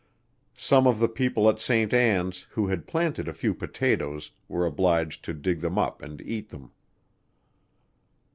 Some 0.57 0.87
of 0.87 0.97
the 0.97 1.07
people 1.07 1.47
at 1.47 1.59
St. 1.61 1.93
Ann's, 1.93 2.47
who 2.49 2.69
had 2.69 2.87
planted 2.87 3.27
a 3.27 3.33
few 3.35 3.53
potatoes, 3.53 4.31
were 4.47 4.65
obliged 4.65 5.23
to 5.25 5.33
dig 5.35 5.59
them 5.61 5.77
up 5.77 6.01
and 6.01 6.19
eat 6.21 6.49
them. 6.49 6.71